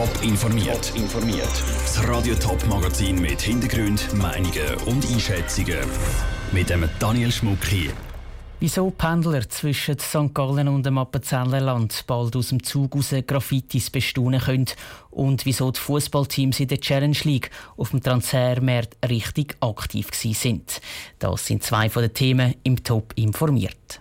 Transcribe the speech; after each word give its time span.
Top 0.00 0.22
informiert. 0.22 0.92
informiert. 0.96 1.62
Das 1.82 2.08
Radio 2.08 2.34
Top 2.34 2.66
Magazin 2.68 3.20
mit 3.20 3.42
Hintergrund, 3.42 4.10
Meinungen 4.14 4.74
und 4.86 5.06
Einschätzungen 5.06 5.76
mit 6.52 6.70
dem 6.70 6.88
Daniel 6.98 7.30
Schmuck 7.30 7.62
hier. 7.66 7.90
Wieso 8.60 8.90
Pendler 8.90 9.46
zwischen 9.50 9.98
St. 9.98 10.32
Gallen 10.32 10.68
und 10.68 10.86
dem 10.86 10.96
Appenzellerland 10.96 12.04
bald 12.06 12.34
aus 12.34 12.48
dem 12.48 12.62
Zug 12.62 12.96
raus 12.96 13.14
Graffitis 13.26 13.90
bestaunen 13.90 14.40
können 14.40 14.70
und 15.10 15.44
wieso 15.44 15.70
die 15.70 15.80
Fußballteams 15.80 16.60
in 16.60 16.68
der 16.68 16.80
Challenge 16.80 17.18
League 17.24 17.50
auf 17.76 17.90
dem 17.90 18.02
Transfermarkt 18.02 18.96
richtig 19.06 19.54
aktiv 19.60 20.08
sind. 20.14 20.80
Das 21.18 21.44
sind 21.44 21.62
zwei 21.62 21.90
von 21.90 22.00
den 22.00 22.14
Themen 22.14 22.54
im 22.62 22.82
Top 22.82 23.12
informiert. 23.16 24.00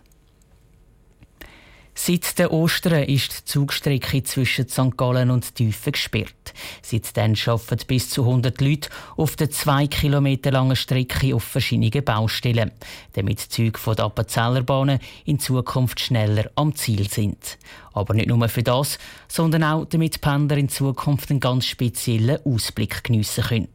Seit 2.01 2.39
den 2.39 2.47
Ostern 2.47 3.03
ist 3.03 3.39
die 3.41 3.43
Zugstrecke 3.43 4.23
zwischen 4.23 4.69
St. 4.69 4.95
Gallen 4.95 5.29
und 5.29 5.53
Tüfen 5.53 5.91
gesperrt. 5.91 6.53
Seitdem 6.81 7.35
arbeiten 7.45 7.87
bis 7.87 8.09
zu 8.09 8.21
100 8.21 8.61
Leute 8.61 8.89
auf 9.17 9.35
der 9.35 9.49
zwei 9.49 9.85
Kilometer 9.85 10.51
langen 10.51 10.77
Strecke 10.77 11.35
auf 11.35 11.43
verschiedenen 11.43 12.05
Baustellen, 12.05 12.71
damit 13.13 13.43
die 13.43 13.49
Züge 13.49 13.77
von 13.77 13.97
der 13.97 14.05
Appenzellerbahnen 14.05 14.99
in 15.25 15.39
Zukunft 15.39 15.99
schneller 15.99 16.49
am 16.55 16.73
Ziel 16.73 17.09
sind. 17.09 17.57
Aber 17.91 18.13
nicht 18.13 18.29
nur 18.29 18.47
für 18.47 18.63
das, 18.63 18.97
sondern 19.27 19.65
auch, 19.65 19.83
damit 19.83 20.21
Pendler 20.21 20.55
in 20.55 20.69
Zukunft 20.69 21.29
einen 21.29 21.41
ganz 21.41 21.65
speziellen 21.65 22.39
Ausblick 22.45 23.03
geniessen 23.03 23.43
können. 23.43 23.67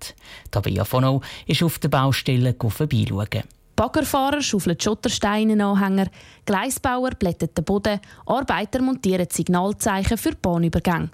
Tabea 0.51 0.87
Fono 0.87 1.20
ist 1.47 1.62
auf 1.62 1.79
der 1.79 1.91
Baustelle 1.91 2.56
vorbeischauen. 2.59 3.45
Baggerfahrer 3.77 4.41
schaufeln 4.41 4.78
Schottersteine-Anhänger, 4.80 6.06
Gleisbauer 6.46 7.10
blätten 7.10 7.48
den 7.56 7.64
Boden, 7.64 8.00
Arbeiter 8.27 8.80
montieren 8.80 9.27
Signalzeichen 9.30 10.16
für 10.16 10.34
Bahnübergänge. 10.37 11.10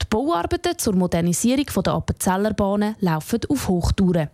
Die 0.00 0.06
Bauarbeiten 0.10 0.78
zur 0.78 0.94
Modernisierung 0.94 1.66
der 1.82 1.94
Appenzellerbahnen 1.94 2.96
laufen 3.00 3.40
auf 3.48 3.68
Hochtouren. 3.68 4.28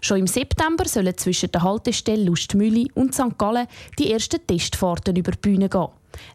Schon 0.00 0.18
im 0.18 0.26
September 0.28 0.86
sollen 0.86 1.16
zwischen 1.16 1.50
der 1.50 1.62
Haltestelle 1.62 2.24
Lustmühle 2.24 2.86
und 2.94 3.14
St. 3.14 3.36
Gallen 3.36 3.66
die 3.98 4.12
ersten 4.12 4.46
Testfahrten 4.46 5.16
über 5.16 5.32
die 5.32 5.38
Bühne 5.38 5.68
gehen. 5.68 5.88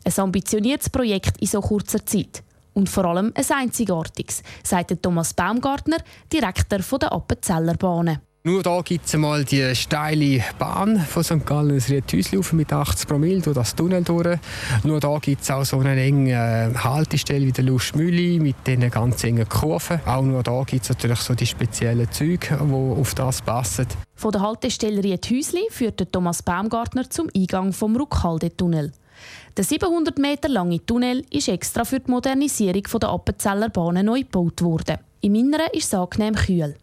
Ein 0.04 0.14
ambitioniertes 0.18 0.90
Projekt 0.90 1.38
in 1.40 1.48
so 1.48 1.62
kurzer 1.62 2.06
Zeit. 2.06 2.44
Und 2.74 2.90
vor 2.90 3.06
allem 3.06 3.32
ein 3.36 3.46
einzigartiges, 3.50 4.44
sagt 4.64 5.02
Thomas 5.02 5.34
Baumgartner, 5.34 5.98
Direktor 6.32 7.00
der 7.00 7.12
Appenzellerbahnen. 7.14 8.20
Nur 8.44 8.64
da 8.64 8.80
gibt 8.82 9.06
es 9.06 9.14
einmal 9.14 9.44
die 9.44 9.76
steile 9.76 10.42
Bahn 10.58 10.98
von 10.98 11.26
St. 11.26 11.46
Gallen, 11.46 11.76
das 11.76 11.90
Riethäuslaufen 11.90 12.56
mit 12.56 12.72
80 12.72 13.06
Promille 13.06 13.42
durch 13.42 13.56
das 13.56 13.76
Tunnel 13.76 14.02
durch. 14.02 14.40
Nur 14.86 15.02
da 15.02 15.18
gibt 15.18 15.42
es 15.42 15.52
auch 15.52 15.66
so 15.66 15.80
eine 15.80 16.02
enge 16.02 16.32
äh, 16.32 16.74
Haltestelle 16.74 17.46
wie 17.46 17.52
der 17.52 17.66
Lustmühle 17.66 18.42
mit 18.42 18.56
diesen 18.66 18.90
ganz 18.90 19.26
engen 19.26 19.48
Kurven. 19.50 20.00
Auch 20.06 20.22
nur 20.22 20.42
da 20.42 20.64
gibt 20.64 20.84
es 20.84 20.90
natürlich 20.90 21.20
so 21.20 21.36
die 21.36 21.46
speziellen 21.46 22.10
Züge, 22.10 22.58
die 22.62 22.74
auf 22.74 23.14
das 23.14 23.42
passen. 23.42 23.88
Von 24.16 24.32
der 24.32 24.40
Haltestelle 24.40 25.04
Riethäusli 25.04 25.68
führt 25.70 26.10
Thomas 26.10 26.42
Baumgartner 26.42 27.10
zum 27.10 27.30
Eingang 27.36 27.74
vom 27.74 27.98
Ruckhaldetunnel. 27.98 28.94
Der 29.58 29.64
700 29.66 30.18
Meter 30.18 30.48
lange 30.48 30.86
Tunnel 30.86 31.26
ist 31.30 31.50
extra 31.50 31.84
für 31.84 32.00
die 32.00 32.10
Modernisierung 32.10 32.84
der 33.02 33.10
Appenzeller 33.10 33.68
Bahnen 33.68 34.06
neu 34.06 34.22
gebaut 34.22 34.62
worden. 34.62 34.96
Im 35.20 35.36
Inneren 35.36 35.68
ist 35.74 35.88
es 35.88 35.94
angenehm 35.94 36.36
kühl. 36.36 36.76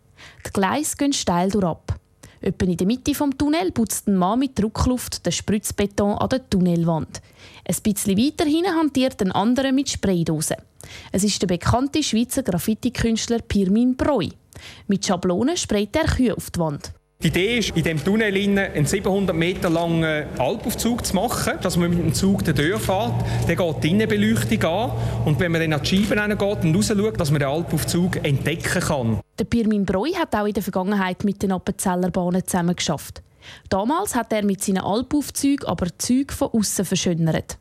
Die 0.47 0.53
Gleise 0.53 0.97
gehen 0.97 1.13
steil 1.13 1.51
durchab. 1.51 1.99
Etwa 2.41 2.67
in 2.67 2.77
der 2.77 2.87
Mitte 2.87 3.13
des 3.13 3.19
Tunnels 3.39 3.73
putzt 3.73 4.07
ein 4.07 4.17
Mann 4.17 4.39
mit 4.39 4.59
Druckluft 4.59 5.25
den 5.25 5.33
Spritzbeton 5.33 6.19
an 6.19 6.29
der 6.29 6.49
Tunnelwand. 6.49 7.21
Ein 7.67 7.77
bisschen 7.83 8.19
weiter 8.19 8.45
hinten 8.45 8.75
hantiert 8.75 9.21
ein 9.23 9.33
anderer 9.33 9.73
mit 9.73 9.89
Spraydosen. 9.89 10.57
Es 11.13 11.25
ist 11.25 11.43
der 11.43 11.49
bekannte 11.49 12.03
Schweizer 12.03 12.43
Graffiti-Künstler 12.43 13.41
Pirmin 13.41 13.97
Breu. 13.97 14.29
Mit 14.87 15.05
Schablonen 15.05 15.57
sprayt 15.57 15.97
er 15.97 16.05
Kühe 16.05 16.37
auf 16.37 16.51
die 16.51 16.61
Wand. 16.61 16.93
Die 17.23 17.29
Idee 17.29 17.59
ist, 17.59 17.71
in 17.71 17.83
diesem 17.83 18.05
Tunnel 18.05 18.35
einen 18.35 18.85
700 18.85 19.35
Meter 19.35 19.71
langen 19.71 20.27
Alpaufzug 20.39 21.07
zu 21.07 21.17
machen, 21.17 21.55
dass 21.63 21.79
man 21.79 21.89
mit 21.89 21.99
dem 21.99 22.13
Zug 22.13 22.45
den 22.45 22.55
Tür 22.55 22.79
fährt. 22.79 23.15
Dann 23.47 23.57
geht 23.57 23.85
die 23.85 23.91
Innenbeleuchtung 23.91 24.63
an 24.65 24.91
und 25.25 25.41
wenn 25.41 25.51
man 25.51 25.63
dann 25.63 25.73
an 25.73 25.83
die 25.83 26.05
Scheiben 26.05 26.39
geht 26.39 26.65
und 26.65 26.77
raus 26.77 26.89
schaut, 26.89 27.19
dass 27.19 27.31
man 27.31 27.41
den 27.41 27.49
Alpaufzug 27.49 28.23
entdecken 28.23 28.83
kann. 28.83 29.21
Der 29.39 29.45
Pirmin 29.45 29.87
Breu 29.87 30.13
hat 30.13 30.35
auch 30.35 30.45
in 30.45 30.53
der 30.53 30.63
Vergangenheit 30.63 31.25
mit 31.25 31.43
den 31.43 31.53
Appenzeller 31.53 32.11
Bahnen 32.11 32.47
zusammengeschafft. 32.47 33.23
Damals 33.71 34.15
hat 34.15 34.33
er 34.35 34.45
mit 34.45 34.63
seinen 34.63 34.79
Alpaufzügen 34.79 35.67
aber 35.67 35.87
Züge 35.97 36.35
von 36.35 36.51
außen 36.53 36.85
verschönert. 36.85 37.57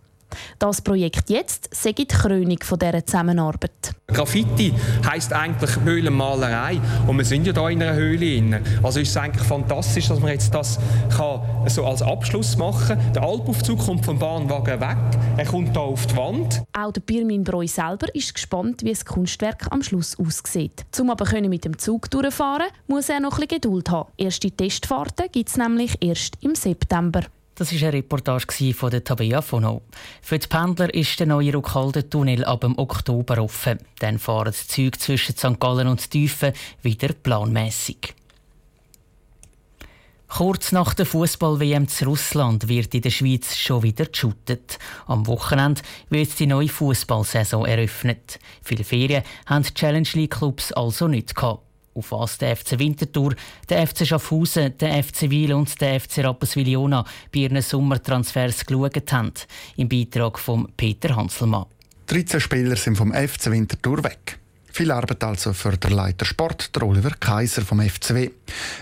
Das 0.59 0.81
Projekt 0.81 1.29
jetzt 1.29 1.69
sei 1.73 1.91
die 1.91 2.07
Krönung 2.07 2.57
dieser 2.59 3.05
Zusammenarbeit. 3.05 3.95
Graffiti 4.07 4.73
heisst 5.09 5.33
eigentlich 5.33 5.71
Höhlenmalerei 5.83 6.79
und 7.07 7.17
wir 7.17 7.25
sind 7.25 7.47
ja 7.47 7.53
hier 7.53 7.69
in 7.69 7.81
einer 7.81 7.95
Höhle. 7.95 8.61
Also 8.83 8.99
ist 8.99 9.09
es 9.09 9.17
eigentlich 9.17 9.45
fantastisch, 9.45 10.07
dass 10.07 10.19
man 10.19 10.31
jetzt 10.31 10.53
das 10.53 10.79
kann 11.15 11.41
so 11.67 11.85
als 11.85 12.01
Abschluss 12.01 12.55
machen 12.57 12.97
kann. 12.97 13.13
Der 13.13 13.23
Alpaufzug 13.23 13.79
kommt 13.79 14.05
vom 14.05 14.19
Bahnwagen 14.19 14.79
weg, 14.79 14.97
er 15.37 15.45
kommt 15.45 15.71
hier 15.71 15.81
auf 15.81 16.05
die 16.07 16.15
Wand. 16.15 16.63
Auch 16.73 16.91
der 16.91 17.01
Birmin 17.01 17.43
Breu 17.43 17.67
selber 17.67 18.13
ist 18.13 18.33
gespannt, 18.33 18.83
wie 18.83 18.91
das 18.91 19.05
Kunstwerk 19.05 19.67
am 19.71 19.81
Schluss 19.81 20.17
aussieht. 20.19 20.85
Um 20.99 21.09
aber 21.09 21.25
mit 21.41 21.65
dem 21.65 21.77
Zug 21.77 22.09
durchfahren 22.11 22.67
muss 22.87 23.09
er 23.09 23.19
noch 23.19 23.33
ein 23.33 23.47
bisschen 23.47 23.61
Geduld 23.61 23.89
haben. 23.89 24.11
Erste 24.17 24.51
Testfahrten 24.51 25.27
gibt 25.31 25.49
es 25.49 25.57
nämlich 25.57 25.97
erst 26.01 26.35
im 26.41 26.55
September. 26.55 27.21
Das 27.57 27.71
war 27.71 27.87
eine 27.87 27.93
Reportage 27.93 28.73
von 28.73 28.91
der 28.91 29.01
Tabea 29.01 29.41
Fono. 29.41 29.83
Für 30.21 30.37
die 30.37 30.45
Pendler 30.45 30.93
ist 30.93 31.17
der 31.21 31.27
neue 31.27 31.53
Ruckalden-Tunnel 31.53 32.43
ab 32.43 32.61
dem 32.61 32.77
Oktober 32.77 33.41
offen. 33.41 33.79
Dann 33.99 34.19
fahren 34.19 34.51
die 34.51 34.67
Züge 34.67 34.97
zwischen 34.97 35.37
St. 35.37 35.57
Gallen 35.57 35.87
und 35.87 36.11
Tiefen 36.11 36.51
wieder 36.81 37.13
planmäßig. 37.13 38.13
Kurz 40.27 40.73
nach 40.73 40.93
der 40.95 41.05
Fußball-WM 41.05 41.87
zu 41.87 42.03
Russland 42.05 42.67
wird 42.67 42.93
in 42.93 43.03
der 43.03 43.09
Schweiz 43.09 43.55
schon 43.55 43.83
wieder 43.83 44.07
geshootet. 44.07 44.77
Am 45.07 45.25
Wochenende 45.25 45.81
wird 46.09 46.37
die 46.37 46.47
neue 46.47 46.67
Fußballsaison 46.67 47.65
eröffnet. 47.65 48.37
Viele 48.63 48.83
Ferien 48.83 49.23
haben 49.45 49.63
die 49.63 49.73
Challenge 49.73 50.09
League 50.11 50.31
Clubs 50.31 50.73
also 50.73 51.07
nicht 51.07 51.33
gehabt 51.33 51.64
auf 51.95 52.11
was 52.11 52.37
der 52.37 52.55
FC 52.55 52.77
Winterthur, 52.77 53.35
der 53.69 53.87
FC 53.87 54.05
Schaffhausen, 54.05 54.77
der 54.77 55.03
FC 55.03 55.29
Wiel 55.29 55.53
und 55.53 55.79
der 55.81 55.99
FC 55.99 56.19
Rapperswil-Jona 56.19 57.05
bei 57.33 57.39
ihren 57.39 57.61
Sommertransfers 57.61 58.65
geschaut 58.65 59.11
haben. 59.11 59.33
Im 59.77 59.89
Beitrag 59.89 60.37
von 60.37 60.67
Peter 60.75 61.15
Hanselmann. 61.15 61.65
13 62.07 62.39
Spieler 62.39 62.75
sind 62.75 62.97
vom 62.97 63.13
FC 63.13 63.49
Winterthur 63.49 64.03
weg. 64.03 64.37
Viel 64.71 64.91
Arbeit 64.91 65.23
also 65.23 65.53
für 65.53 65.77
den 65.77 65.91
Leiter 65.91 66.25
Sport, 66.25 66.75
der 66.75 66.83
Oliver 66.83 67.11
Kaiser 67.11 67.61
vom 67.61 67.79
FCW. 67.79 68.29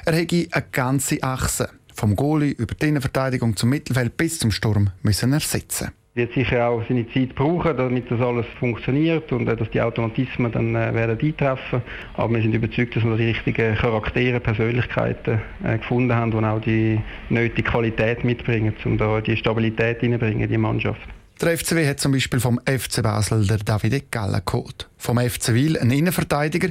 Er 0.06 0.14
hätte 0.14 0.48
eine 0.52 0.66
ganze 0.72 1.22
Achse, 1.22 1.70
vom 1.94 2.16
Goalie 2.16 2.50
über 2.52 2.74
die 2.74 2.88
Innenverteidigung 2.88 3.56
zum 3.56 3.70
Mittelfeld 3.70 4.18
bis 4.18 4.40
zum 4.40 4.52
Sturm, 4.52 4.90
müssen 5.04 5.34
ersetzen 5.34 5.92
wird 6.16 6.34
sicher 6.34 6.68
auch 6.68 6.84
seine 6.88 7.10
Zeit 7.12 7.34
brauchen, 7.34 7.76
damit 7.76 8.10
das 8.12 8.22
alles 8.22 8.46
funktioniert 8.60 9.32
und 9.32 9.48
äh, 9.48 9.56
dass 9.56 9.70
die 9.72 9.82
Automatismen 9.82 10.52
dann 10.52 10.76
äh, 10.76 10.94
werden 10.94 11.18
eintreffen. 11.20 11.82
Aber 12.16 12.36
wir 12.36 12.42
sind 12.42 12.54
überzeugt, 12.54 12.96
dass 12.96 13.04
wir 13.04 13.18
die 13.18 13.26
richtigen 13.26 13.76
Charaktere, 13.76 14.40
Persönlichkeiten 14.40 15.42
äh, 15.64 15.78
gefunden 15.80 16.14
haben, 16.14 16.32
die 16.32 16.38
auch 16.38 16.62
die 16.62 17.02
nötige 17.30 17.64
Qualität 17.64 18.24
mitbringen, 18.24 18.76
um 18.86 18.98
da 18.98 19.22
die 19.22 19.36
Stabilität 19.38 20.02
hineinbringen 20.02 20.42
in 20.42 20.50
die 20.50 20.58
Mannschaft. 20.58 21.02
Der 21.42 21.58
FCW 21.58 21.88
hat 21.88 22.00
zum 22.00 22.12
Beispiel 22.12 22.40
vom 22.40 22.60
FC 22.60 23.02
Basel 23.02 23.48
der 23.48 23.58
Davide 23.58 24.02
Galla 24.12 24.40
geholt. 24.46 24.88
Vom 24.98 25.18
FC 25.18 25.54
Wil 25.54 25.80
ein 25.80 25.90
Innenverteidiger 25.90 26.70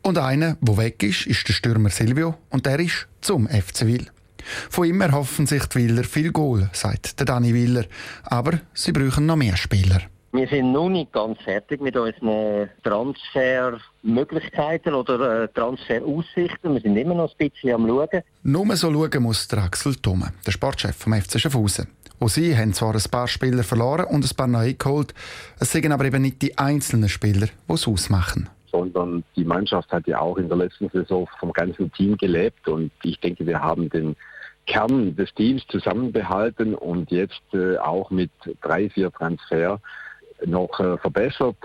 und 0.00 0.16
einer, 0.16 0.56
der 0.62 0.76
weg 0.78 1.02
ist, 1.02 1.26
ist 1.26 1.46
der 1.46 1.52
Stürmer 1.52 1.90
Silvio 1.90 2.36
und 2.48 2.64
der 2.64 2.80
ist 2.80 3.06
zum 3.20 3.46
FC 3.46 3.86
Wil. 3.86 4.06
Von 4.70 4.86
ihm 4.86 5.00
erhoffen 5.00 5.46
sich 5.46 5.64
die 5.66 5.78
Wieler 5.78 6.04
viel 6.04 6.32
Goal, 6.32 6.68
sagt 6.72 7.18
der 7.18 7.26
Dani 7.26 7.54
Wieler. 7.54 7.84
Aber 8.24 8.60
sie 8.74 8.92
brauchen 8.92 9.26
noch 9.26 9.36
mehr 9.36 9.56
Spieler. 9.56 10.02
Wir 10.32 10.46
sind 10.46 10.72
noch 10.72 10.90
nicht 10.90 11.12
ganz 11.12 11.40
fertig 11.40 11.80
mit 11.80 11.96
unseren 11.96 12.68
Transfermöglichkeiten 12.84 14.92
oder 14.92 15.44
äh, 15.44 15.48
Transferaussichten. 15.48 16.74
Wir 16.74 16.82
sind 16.82 16.98
immer 16.98 17.14
noch 17.14 17.30
ein 17.30 17.48
bisschen 17.48 17.72
am 17.72 17.88
Schauen. 17.88 18.22
Nur 18.42 18.76
so 18.76 18.92
schauen 18.92 19.22
muss 19.22 19.48
der 19.48 19.64
Axel 19.64 19.94
Thome, 19.96 20.34
der 20.46 20.52
Sportchef 20.52 20.96
vom 20.96 21.14
FC 21.14 21.40
Schaffhausen. 21.40 21.88
Auch 22.20 22.28
sie 22.28 22.54
haben 22.56 22.74
zwar 22.74 22.94
ein 22.94 23.02
paar 23.10 23.28
Spieler 23.28 23.64
verloren 23.64 24.04
und 24.04 24.24
ein 24.24 24.36
paar 24.36 24.48
neue 24.48 24.74
geholt, 24.74 25.14
es 25.60 25.72
sind 25.72 25.90
aber 25.90 26.04
eben 26.04 26.20
nicht 26.20 26.42
die 26.42 26.58
einzelnen 26.58 27.08
Spieler, 27.08 27.48
die 27.68 27.72
es 27.72 27.88
ausmachen 27.88 28.50
sondern 28.70 29.24
die 29.36 29.44
Mannschaft 29.44 29.90
hat 29.92 30.06
ja 30.06 30.20
auch 30.20 30.36
in 30.36 30.48
der 30.48 30.56
letzten 30.56 30.88
Saison 30.90 31.28
vom 31.38 31.52
ganzen 31.52 31.92
Team 31.92 32.16
gelebt 32.16 32.68
und 32.68 32.90
ich 33.02 33.20
denke, 33.20 33.46
wir 33.46 33.60
haben 33.60 33.88
den 33.90 34.16
Kern 34.66 35.16
des 35.16 35.32
Teams 35.34 35.66
zusammenbehalten 35.68 36.74
und 36.74 37.10
jetzt 37.10 37.42
äh, 37.54 37.78
auch 37.78 38.10
mit 38.10 38.30
drei, 38.60 38.90
vier 38.90 39.10
Transfer 39.10 39.80
noch 40.46 40.80
äh, 40.80 40.96
verbessert 40.98 41.56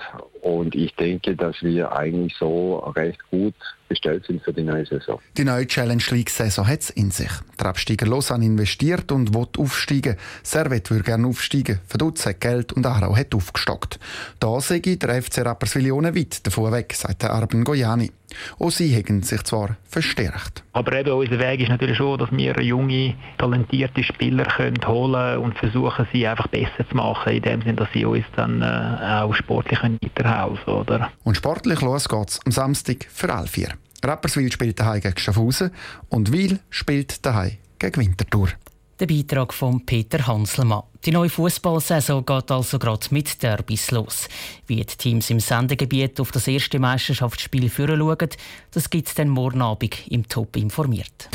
und 0.41 0.75
ich 0.75 0.95
denke, 0.95 1.35
dass 1.35 1.61
wir 1.61 1.91
eigentlich 1.95 2.35
so 2.37 2.77
recht 2.95 3.19
gut 3.29 3.55
bestellt 3.87 4.25
sind 4.25 4.43
für 4.43 4.53
die 4.53 4.63
neue 4.63 4.85
Saison. 4.85 5.19
Die 5.37 5.43
neue 5.43 5.67
Challenge 5.67 6.03
League 6.09 6.29
Saison 6.29 6.67
hat 6.67 6.81
es 6.81 6.89
in 6.89 7.11
sich. 7.11 7.29
Der 7.59 7.67
Absteiger 7.67 8.07
Lausanne 8.07 8.45
investiert 8.45 9.11
und 9.11 9.33
will 9.33 9.47
aufsteigen. 9.57 10.17
Servet 10.41 10.89
würde 10.89 11.03
gerne 11.03 11.27
aufsteigen. 11.27 11.79
Verdutz 11.85 12.25
hat 12.25 12.41
Geld 12.41 12.73
und 12.73 12.85
Aarau 12.85 13.15
hat 13.15 13.35
aufgestockt. 13.35 13.99
Da 14.39 14.59
sehe 14.59 14.81
ich 14.83 14.99
der 14.99 15.21
FC 15.21 15.45
Rapperswil 15.45 15.91
weit 15.91 16.45
davon 16.45 16.71
weg, 16.71 16.93
sagt 16.93 17.23
der 17.23 17.33
Arben 17.33 17.63
Gojani. 17.63 18.11
Auch 18.59 18.71
sie 18.71 18.95
haben 18.95 19.23
sich 19.23 19.43
zwar 19.43 19.77
verstärkt. 19.87 20.63
Aber 20.73 20.93
eben 20.93 21.11
unser 21.11 21.39
Weg 21.39 21.61
ist 21.61 21.69
natürlich 21.69 21.97
schon, 21.97 22.17
dass 22.19 22.31
wir 22.31 22.59
junge, 22.61 23.15
talentierte 23.37 24.03
Spieler 24.03 24.45
können 24.45 24.85
holen 24.85 25.37
und 25.39 25.57
versuchen, 25.57 26.07
sie 26.11 26.27
einfach 26.27 26.47
besser 26.47 26.87
zu 26.89 26.95
machen, 26.95 27.33
in 27.33 27.41
dem 27.41 27.61
Sinne, 27.61 27.75
dass 27.75 27.89
sie 27.93 28.05
uns 28.05 28.25
dann 28.35 28.61
äh, 28.61 29.21
auch 29.21 29.33
sportlich 29.35 29.81
weiterhelfen 29.81 30.85
können. 30.85 31.05
Und 31.23 31.37
sportlich 31.37 31.81
los 31.81 32.09
geht's 32.09 32.39
am 32.45 32.51
Samstag 32.51 33.07
für 33.11 33.33
Alvier. 33.33 33.69
Rapperswil 34.03 34.51
spielt 34.51 34.79
daheim 34.79 35.01
gegen 35.01 35.17
Schaffhausen 35.17 35.71
und 36.09 36.31
Wil 36.31 36.59
spielt 36.69 37.25
daheim 37.25 37.57
gegen 37.79 38.01
Winterthur. 38.01 38.49
Der 38.99 39.07
Beitrag 39.07 39.53
von 39.53 39.85
Peter 39.85 40.27
Hanselmann. 40.27 40.83
Die 41.05 41.11
neue 41.11 41.29
Fußballsaison 41.29 42.25
geht 42.25 42.51
also 42.51 42.79
gerade 42.79 43.07
mit 43.11 43.41
Derbys 43.41 43.91
los. 43.91 44.27
Wie 44.67 44.77
die 44.77 44.85
Teams 44.85 45.29
im 45.29 45.39
Sendegebiet 45.39 46.19
auf 46.19 46.31
das 46.31 46.47
erste 46.47 46.79
Meisterschaftsspiel 46.79 47.69
führen 47.69 47.99
schauen, 47.99 48.29
das 48.71 48.89
gibt 48.89 49.07
es 49.07 49.15
dann 49.15 49.29
morgen 49.29 49.61
Abend 49.61 50.07
im 50.09 50.27
Top 50.27 50.55
informiert. 50.55 51.29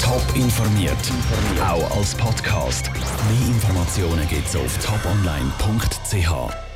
Top 0.00 0.24
informiert, 0.34 0.96
auch 1.60 1.96
als 1.96 2.14
Podcast. 2.14 2.90
Mehr 2.92 3.48
Informationen 3.48 4.28
gibt 4.28 4.46
es 4.46 4.56
auf 4.56 4.78
toponline.ch. 4.78 6.71